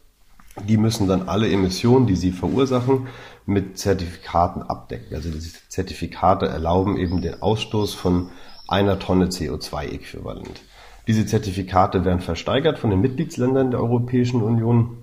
[0.68, 3.08] Die müssen dann alle Emissionen, die sie verursachen,
[3.44, 5.16] mit Zertifikaten abdecken.
[5.16, 8.28] Also diese Zertifikate erlauben eben den Ausstoß von
[8.68, 10.62] einer Tonne CO2-Äquivalent.
[11.06, 15.01] Diese Zertifikate werden versteigert von den Mitgliedsländern der Europäischen Union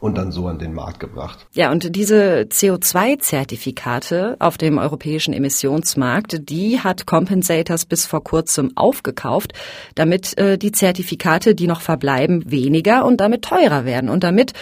[0.00, 1.46] und dann so an den Markt gebracht.
[1.52, 9.52] Ja, und diese CO2-Zertifikate auf dem europäischen Emissionsmarkt, die hat Compensators bis vor kurzem aufgekauft,
[9.94, 14.52] damit äh, die Zertifikate, die noch verbleiben, weniger und damit teurer werden und damit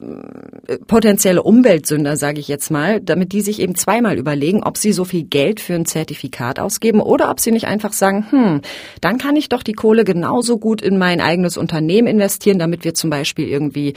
[0.00, 4.92] äh, potenzielle Umweltsünder, sage ich jetzt mal, damit die sich eben zweimal überlegen, ob sie
[4.92, 8.60] so viel Geld für ein Zertifikat ausgeben oder ob sie nicht einfach sagen, hm,
[9.00, 12.94] dann kann ich doch die Kohle genauso gut in mein eigenes Unternehmen investieren, damit wir
[12.94, 13.94] zum Beispiel irgendwie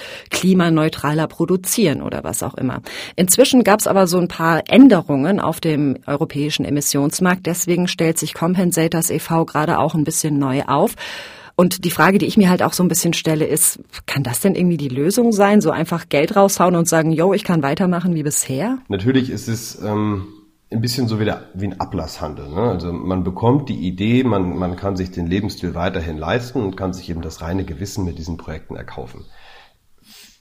[0.87, 2.81] klimaneutraler produzieren oder was auch immer.
[3.15, 7.45] Inzwischen gab es aber so ein paar Änderungen auf dem europäischen Emissionsmarkt.
[7.45, 9.45] Deswegen stellt sich Compensators e.V.
[9.45, 10.95] gerade auch ein bisschen neu auf.
[11.55, 14.41] Und die Frage, die ich mir halt auch so ein bisschen stelle, ist, kann das
[14.41, 15.59] denn irgendwie die Lösung sein?
[15.59, 18.77] So einfach Geld raushauen und sagen, yo, ich kann weitermachen wie bisher?
[18.89, 20.27] Natürlich ist es ähm,
[20.71, 22.49] ein bisschen so wie, der, wie ein Ablasshandel.
[22.49, 22.61] Ne?
[22.61, 26.93] Also man bekommt die Idee, man, man kann sich den Lebensstil weiterhin leisten und kann
[26.93, 29.25] sich eben das reine Gewissen mit diesen Projekten erkaufen.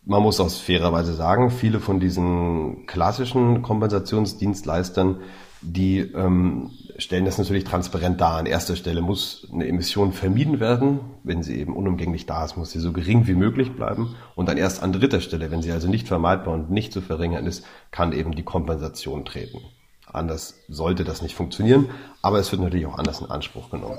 [0.07, 5.21] Man muss aus fairer Weise sagen, viele von diesen klassischen Kompensationsdienstleistern
[5.63, 8.37] die ähm, stellen das natürlich transparent dar.
[8.37, 11.01] An erster Stelle muss eine Emission vermieden werden.
[11.25, 14.15] Wenn sie eben unumgänglich da ist, muss sie so gering wie möglich bleiben.
[14.35, 17.47] Und dann erst an dritter Stelle, wenn sie also nicht vermeidbar und nicht zu verringern
[17.47, 19.59] ist, kann eben die Kompensation treten.
[20.07, 21.91] Anders sollte das nicht funktionieren,
[22.23, 23.99] aber es wird natürlich auch anders in Anspruch genommen.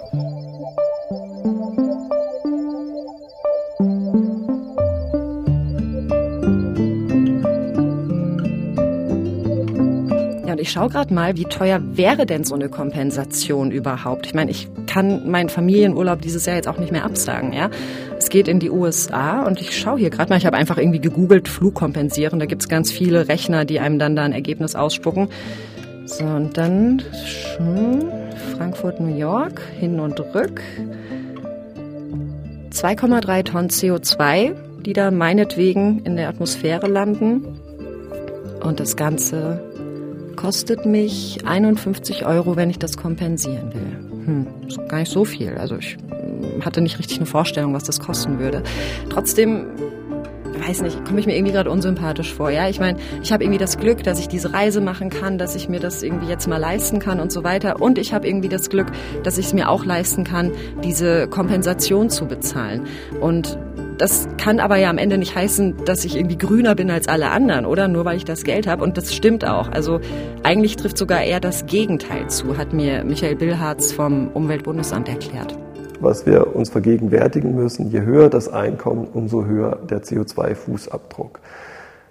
[10.58, 14.26] Und ich schaue gerade mal, wie teuer wäre denn so eine Kompensation überhaupt?
[14.26, 17.70] Ich meine, ich kann meinen Familienurlaub dieses Jahr jetzt auch nicht mehr absagen, ja.
[18.17, 21.00] Es geht in die USA und ich schaue hier gerade mal, ich habe einfach irgendwie
[21.00, 22.39] gegoogelt, Flug kompensieren.
[22.39, 25.30] Da gibt es ganz viele Rechner, die einem dann da ein Ergebnis ausspucken.
[26.06, 27.04] So, und dann
[27.58, 28.06] hm,
[28.58, 30.63] Frankfurt, New York, hin und rück.
[32.72, 37.46] 2,3 Tonnen CO2, die da meinetwegen in der Atmosphäre landen.
[38.63, 39.67] Und das Ganze
[40.38, 44.26] kostet mich 51 Euro, wenn ich das kompensieren will.
[44.26, 45.58] Hm, ist gar nicht so viel.
[45.58, 48.63] Also ich hm, hatte nicht richtig eine Vorstellung, was das kosten würde.
[49.10, 49.65] Trotzdem
[50.67, 52.50] weiß nicht, komme ich mir irgendwie gerade unsympathisch vor.
[52.50, 55.56] Ja, ich meine, ich habe irgendwie das Glück, dass ich diese Reise machen kann, dass
[55.56, 57.82] ich mir das irgendwie jetzt mal leisten kann und so weiter.
[57.82, 58.88] Und ich habe irgendwie das Glück,
[59.23, 60.52] dass ich es mir auch leisten kann,
[60.84, 62.86] diese Kompensation zu bezahlen.
[63.19, 63.58] Und
[63.98, 67.32] das kann aber ja am Ende nicht heißen, dass ich irgendwie grüner bin als alle
[67.32, 67.88] anderen, oder?
[67.88, 68.84] Nur weil ich das Geld habe.
[68.84, 69.70] Und das stimmt auch.
[69.70, 70.00] Also
[70.44, 75.58] eigentlich trifft sogar eher das Gegenteil zu, hat mir Michael Billharz vom Umweltbundesamt erklärt.
[76.00, 81.40] Was wir uns vergegenwärtigen müssen, je höher das Einkommen, umso höher der CO2-Fußabdruck.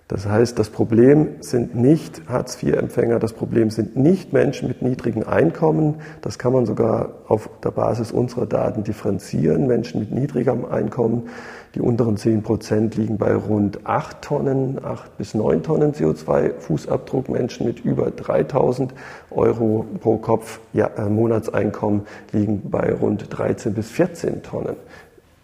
[0.08, 5.96] Das heißt, das Problem sind nicht Hartz-IV-Empfänger, das Problem sind nicht Menschen mit niedrigen Einkommen.
[6.20, 9.66] Das kann man sogar auf der Basis unserer Daten differenzieren.
[9.66, 11.28] Menschen mit niedrigem Einkommen
[11.76, 17.30] die unteren 10 Prozent liegen bei rund 8 Tonnen, 8 bis 9 Tonnen CO2-Fußabdruck.
[17.30, 18.94] Menschen mit über 3000
[19.30, 24.76] Euro pro Kopf ja, äh, Monatseinkommen liegen bei rund 13 bis 14 Tonnen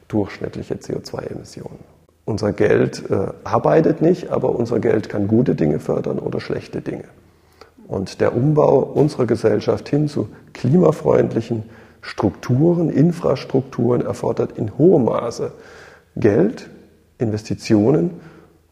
[0.09, 2.02] durchschnittliche CO2-Emissionen.
[2.25, 7.05] Unser Geld äh, arbeitet nicht, aber unser Geld kann gute Dinge fördern oder schlechte Dinge.
[7.89, 11.65] Und der Umbau unserer Gesellschaft hin zu klimafreundlichen
[12.01, 15.53] Strukturen, Infrastrukturen erfordert in hohem Maße
[16.17, 16.69] Geld,
[17.19, 18.11] Investitionen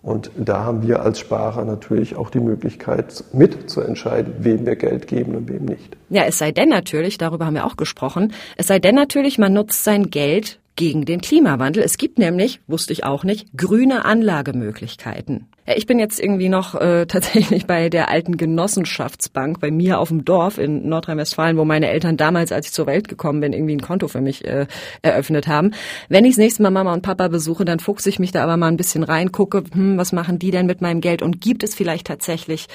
[0.02, 5.34] Und da haben wir als Sparer natürlich auch die Möglichkeit, mitzuentscheiden, wem wir Geld geben
[5.34, 5.96] und wem nicht.
[6.08, 9.52] Ja, es sei denn natürlich, darüber haben wir auch gesprochen, es sei denn natürlich, man
[9.52, 11.82] nutzt sein Geld gegen den Klimawandel.
[11.82, 15.46] Es gibt nämlich, wusste ich auch nicht, grüne Anlagemöglichkeiten.
[15.76, 20.24] Ich bin jetzt irgendwie noch äh, tatsächlich bei der alten Genossenschaftsbank bei mir auf dem
[20.24, 23.82] Dorf in Nordrhein-Westfalen, wo meine Eltern damals, als ich zur Welt gekommen bin, irgendwie ein
[23.82, 24.66] Konto für mich äh,
[25.02, 25.72] eröffnet haben.
[26.08, 28.56] Wenn ich das nächste Mal Mama und Papa besuche, dann fuchse ich mich da aber
[28.56, 31.62] mal ein bisschen rein, gucke, hm, was machen die denn mit meinem Geld und gibt
[31.62, 32.66] es vielleicht tatsächlich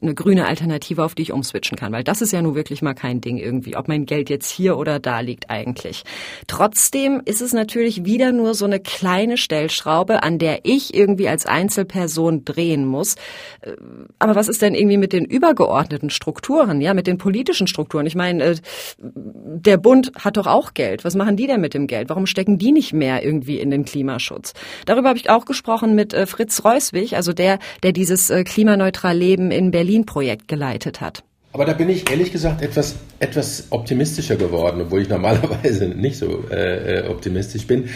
[0.00, 2.94] eine grüne Alternative, auf die ich umswitchen kann, weil das ist ja nun wirklich mal
[2.94, 6.04] kein Ding irgendwie, ob mein Geld jetzt hier oder da liegt eigentlich.
[6.46, 11.46] Trotzdem ist es natürlich wieder nur so eine kleine Stellschraube, an der ich irgendwie als
[11.46, 13.14] Einzelperson drehen muss.
[13.60, 13.72] Äh,
[14.18, 18.06] aber was ist denn irgendwie mit den übergeordneten Strukturen, ja, mit den politischen Strukturen?
[18.06, 18.56] Ich meine, äh,
[18.98, 21.04] der Bund hat doch auch Geld.
[21.04, 22.08] Was machen die denn mit dem Geld?
[22.08, 24.54] Warum stecken die nicht mehr irgendwie in den Klimaschutz?
[24.86, 29.50] Darüber habe ich auch gesprochen mit äh, Fritz Reuswig, also der, der dieses klimaneutral Leben
[29.50, 31.24] in Berlin Berlin-Projekt geleitet hat.
[31.54, 36.42] Aber da bin ich ehrlich gesagt etwas, etwas optimistischer geworden, obwohl ich normalerweise nicht so
[36.50, 37.88] äh, äh optimistisch bin.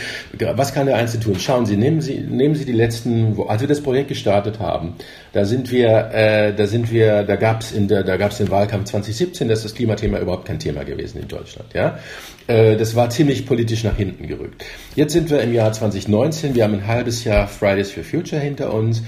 [0.55, 1.40] Was kann der Einzelne tun?
[1.40, 4.94] Schauen Sie, nehmen Sie, nehmen Sie die letzten, als wir das Projekt gestartet haben,
[5.33, 8.38] da sind wir, äh, da sind wir, da gab es in der, da gab es
[8.38, 11.73] den Wahlkampf 2017, da ist das Klimathema überhaupt kein Thema gewesen in Deutschland.
[11.75, 11.99] Ja,
[12.47, 14.64] äh, das war ziemlich politisch nach hinten gerückt.
[14.97, 18.73] Jetzt sind wir im Jahr 2019, wir haben ein halbes Jahr Fridays for Future hinter
[18.73, 19.03] uns.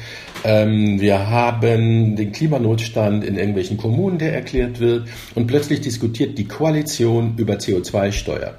[0.44, 5.08] Ähm, wir haben den Klimanotstand in irgendwelchen Kommunen, der erklärt wird.
[5.34, 8.54] Und plötzlich diskutiert die Koalition über CO2-Steuer.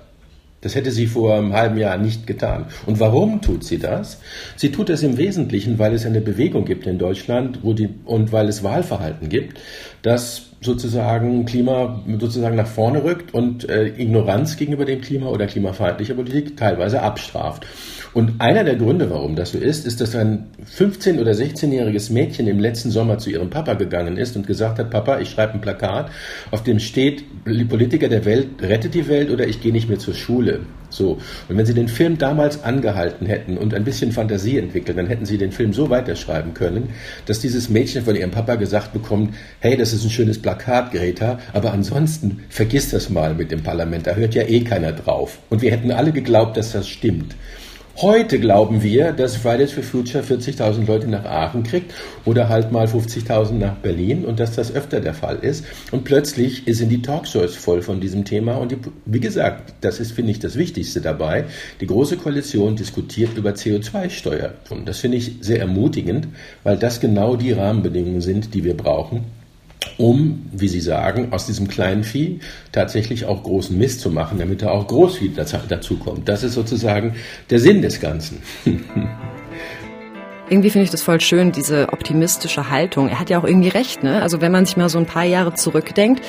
[0.61, 2.67] Das hätte sie vor einem halben Jahr nicht getan.
[2.85, 4.19] Und warum tut sie das?
[4.55, 8.47] Sie tut es im Wesentlichen, weil es eine Bewegung gibt in Deutschland die, und weil
[8.47, 9.59] es Wahlverhalten gibt,
[10.03, 16.13] das sozusagen Klima sozusagen nach vorne rückt und äh, Ignoranz gegenüber dem Klima oder klimafeindliche
[16.13, 17.65] Politik teilweise abstraft.
[18.13, 22.47] Und einer der Gründe, warum das so ist, ist, dass ein 15- oder 16-jähriges Mädchen
[22.47, 25.61] im letzten Sommer zu ihrem Papa gegangen ist und gesagt hat, Papa, ich schreibe ein
[25.61, 26.11] Plakat,
[26.51, 29.99] auf dem steht, die Politiker der Welt rettet die Welt oder ich gehe nicht mehr
[29.99, 30.59] zur Schule.
[30.91, 31.17] So.
[31.49, 35.25] Und wenn Sie den Film damals angehalten hätten und ein bisschen Fantasie entwickelt, dann hätten
[35.25, 36.89] Sie den Film so weiterschreiben können,
[37.25, 41.39] dass dieses Mädchen von ihrem Papa gesagt bekommt, hey, das ist ein schönes Plakat, Greta,
[41.53, 45.39] aber ansonsten vergiss das mal mit dem Parlament, da hört ja eh keiner drauf.
[45.49, 47.35] Und wir hätten alle geglaubt, dass das stimmt.
[47.97, 51.93] Heute glauben wir, dass Fridays for Future 40.000 Leute nach Aachen kriegt
[52.25, 55.65] oder halt mal 50.000 nach Berlin und dass das öfter der Fall ist.
[55.91, 58.55] Und plötzlich sind die Talkshows voll von diesem Thema.
[58.55, 61.45] Und die, wie gesagt, das ist, finde ich, das Wichtigste dabei.
[61.81, 64.53] Die Große Koalition diskutiert über CO2-Steuer.
[64.69, 66.29] Und das finde ich sehr ermutigend,
[66.63, 69.25] weil das genau die Rahmenbedingungen sind, die wir brauchen,
[70.01, 72.39] um, wie Sie sagen, aus diesem kleinen Vieh
[72.71, 76.27] tatsächlich auch großen Mist zu machen, damit da auch Großvieh dazu kommt.
[76.27, 77.15] Das ist sozusagen
[77.49, 78.41] der Sinn des Ganzen.
[80.49, 83.07] irgendwie finde ich das voll schön, diese optimistische Haltung.
[83.07, 84.21] Er hat ja auch irgendwie recht, ne?
[84.21, 86.21] Also wenn man sich mal so ein paar Jahre zurückdenkt,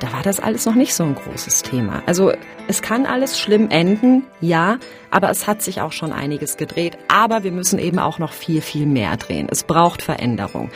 [0.00, 2.02] da war das alles noch nicht so ein großes Thema.
[2.06, 2.32] Also
[2.68, 4.78] es kann alles schlimm enden, ja,
[5.10, 6.98] aber es hat sich auch schon einiges gedreht.
[7.08, 9.46] Aber wir müssen eben auch noch viel, viel mehr drehen.
[9.50, 10.70] Es braucht Veränderung.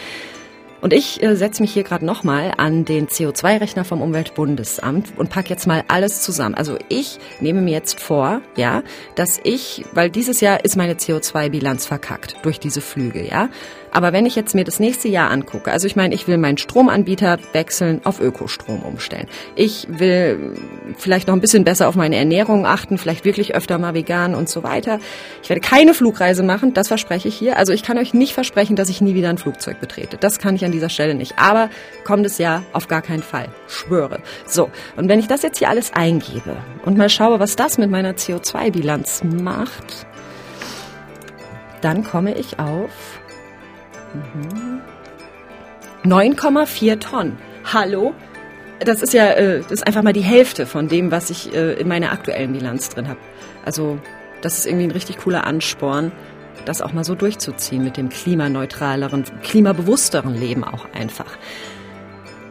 [0.85, 5.49] Und ich äh, setze mich hier gerade nochmal an den CO2-Rechner vom Umweltbundesamt und pack
[5.49, 6.55] jetzt mal alles zusammen.
[6.55, 8.83] Also ich nehme mir jetzt vor, ja,
[9.15, 13.49] dass ich, weil dieses Jahr ist meine CO2-Bilanz verkackt durch diese Flüge, ja.
[13.95, 16.59] Aber wenn ich jetzt mir das nächste Jahr angucke, also ich meine, ich will meinen
[16.59, 19.29] Stromanbieter wechseln, auf Ökostrom umstellen.
[19.55, 20.57] Ich will
[20.99, 24.49] vielleicht noch ein bisschen besser auf meine Ernährung achten, vielleicht wirklich öfter mal vegan und
[24.49, 24.99] so weiter.
[25.45, 27.57] Ich werde keine Flugreise machen, das verspreche ich hier.
[27.57, 30.17] Also ich kann euch nicht versprechen, dass ich nie wieder ein Flugzeug betrete.
[30.17, 31.39] Das kann ich an dieser Stelle nicht.
[31.39, 31.71] Aber
[32.03, 33.47] kommendes Jahr auf gar keinen Fall.
[33.69, 34.19] Schwöre.
[34.45, 37.93] So, und wenn ich das jetzt hier alles eingebe und mal schaue, was das mit
[37.93, 40.05] meiner CO2-Bilanz macht,
[41.81, 43.21] dann komme ich auf
[46.05, 47.39] 9,4 Tonnen.
[47.73, 48.15] Hallo?
[48.81, 51.75] Das ist ja äh, das ist einfach mal die Hälfte von dem, was ich äh,
[51.75, 53.21] in meiner aktuellen Bilanz drin habe.
[53.65, 53.99] Also
[54.43, 56.13] das ist irgendwie ein richtig cooler Ansporn,
[56.67, 61.39] das auch mal so durchzuziehen mit dem klimaneutraleren, klimabewussteren Leben auch einfach.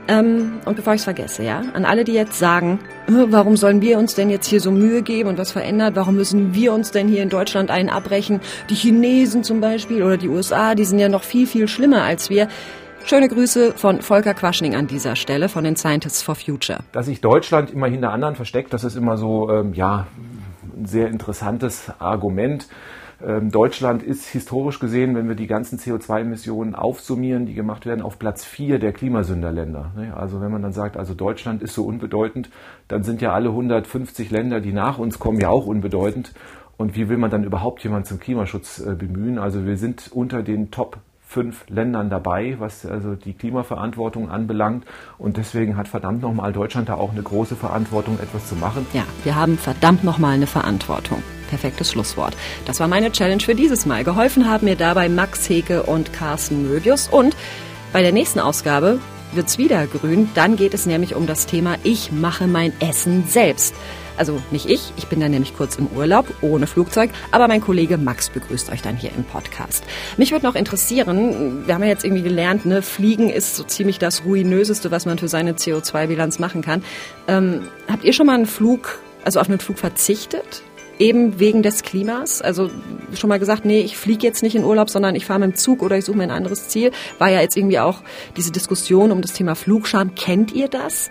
[0.07, 3.81] Ähm, und bevor ich es vergesse, ja, an alle, die jetzt sagen, äh, warum sollen
[3.81, 5.95] wir uns denn jetzt hier so Mühe geben und was verändert?
[5.95, 8.41] Warum müssen wir uns denn hier in Deutschland einen abbrechen?
[8.69, 12.29] Die Chinesen zum Beispiel oder die USA, die sind ja noch viel, viel schlimmer als
[12.29, 12.49] wir.
[13.05, 16.79] Schöne Grüße von Volker Quaschning an dieser Stelle von den Scientists for Future.
[16.91, 20.07] Dass sich Deutschland immer hinter anderen versteckt, das ist immer so, ähm, ja,
[20.75, 22.67] ein sehr interessantes Argument.
[23.25, 28.19] Ähm, Deutschland ist historisch gesehen, wenn wir die ganzen CO2-Emissionen aufsummieren, die gemacht werden, auf
[28.19, 29.93] Platz 4 der Klimasünderländer.
[29.95, 30.15] Ne?
[30.15, 32.49] Also wenn man dann sagt, also Deutschland ist so unbedeutend,
[32.89, 36.33] dann sind ja alle 150 Länder, die nach uns kommen, ja auch unbedeutend.
[36.75, 39.37] Und wie will man dann überhaupt jemanden zum Klimaschutz äh, bemühen?
[39.37, 40.97] Also wir sind unter den Top
[41.33, 44.85] fünf Ländern dabei, was also die Klimaverantwortung anbelangt.
[45.17, 48.85] Und deswegen hat verdammt nochmal Deutschland da auch eine große Verantwortung, etwas zu machen.
[48.93, 51.23] Ja, wir haben verdammt nochmal eine Verantwortung.
[51.49, 52.37] Perfektes Schlusswort.
[52.65, 54.03] Das war meine Challenge für dieses Mal.
[54.03, 57.07] Geholfen haben mir dabei Max Heke und Carsten Möbius.
[57.07, 57.35] Und
[57.91, 58.99] bei der nächsten Ausgabe
[59.33, 60.29] wird's wieder grün.
[60.35, 63.75] Dann geht es nämlich um das Thema Ich mache mein Essen selbst.
[64.17, 67.97] Also nicht ich, ich bin dann nämlich kurz im Urlaub ohne Flugzeug, aber mein Kollege
[67.97, 69.83] Max begrüßt euch dann hier im Podcast.
[70.17, 73.99] Mich würde noch interessieren, wir haben ja jetzt irgendwie gelernt, ne, Fliegen ist so ziemlich
[73.99, 76.83] das ruinöseste, was man für seine CO2-Bilanz machen kann.
[77.27, 80.63] Ähm, habt ihr schon mal einen Flug, also auf einen Flug verzichtet?
[80.99, 82.43] Eben wegen des Klimas?
[82.43, 82.69] Also
[83.15, 85.55] schon mal gesagt, nee, ich fliege jetzt nicht in Urlaub, sondern ich fahre mit dem
[85.55, 86.91] Zug oder ich suche mir ein anderes Ziel.
[87.17, 88.01] War ja jetzt irgendwie auch
[88.37, 90.13] diese Diskussion um das Thema Flugscham.
[90.13, 91.09] Kennt ihr das?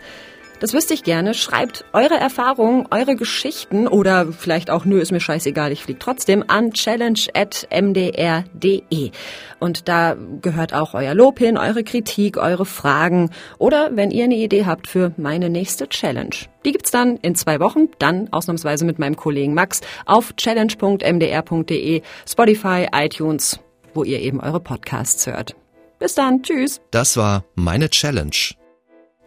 [0.63, 1.35] Das wüsste ich gerne.
[1.35, 6.45] Schreibt eure Erfahrungen, eure Geschichten oder vielleicht auch, nö, ist mir scheißegal, ich fliege trotzdem
[6.47, 9.11] an challenge.mdr.de.
[9.59, 14.37] Und da gehört auch euer Lob hin, eure Kritik, eure Fragen oder wenn ihr eine
[14.37, 16.37] Idee habt für meine nächste Challenge.
[16.65, 22.87] Die gibt's dann in zwei Wochen, dann ausnahmsweise mit meinem Kollegen Max auf challenge.mdr.de, Spotify,
[22.95, 23.59] iTunes,
[23.95, 25.57] wo ihr eben eure Podcasts hört.
[25.99, 26.81] Bis dann, tschüss.
[26.93, 28.31] Das war meine Challenge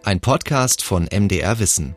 [0.06, 1.96] ein Podcast von MDR Wissen.